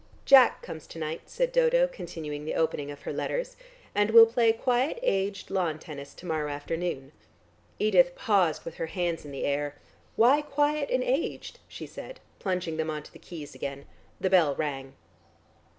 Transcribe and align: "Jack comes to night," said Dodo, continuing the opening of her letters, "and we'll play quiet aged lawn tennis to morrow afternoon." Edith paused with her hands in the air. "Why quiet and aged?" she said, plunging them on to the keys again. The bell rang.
"Jack 0.25 0.63
comes 0.63 0.87
to 0.87 0.97
night," 0.97 1.29
said 1.29 1.51
Dodo, 1.51 1.85
continuing 1.85 2.43
the 2.43 2.55
opening 2.55 2.89
of 2.89 3.03
her 3.03 3.13
letters, 3.13 3.55
"and 3.93 4.09
we'll 4.09 4.25
play 4.25 4.51
quiet 4.51 4.97
aged 5.03 5.51
lawn 5.51 5.77
tennis 5.77 6.15
to 6.15 6.25
morrow 6.25 6.49
afternoon." 6.49 7.11
Edith 7.77 8.15
paused 8.15 8.65
with 8.65 8.77
her 8.77 8.87
hands 8.87 9.25
in 9.25 9.31
the 9.31 9.43
air. 9.45 9.75
"Why 10.15 10.41
quiet 10.41 10.89
and 10.89 11.03
aged?" 11.03 11.59
she 11.67 11.85
said, 11.85 12.19
plunging 12.39 12.77
them 12.77 12.89
on 12.89 13.03
to 13.03 13.13
the 13.13 13.19
keys 13.19 13.53
again. 13.53 13.85
The 14.19 14.31
bell 14.31 14.55
rang. 14.55 14.95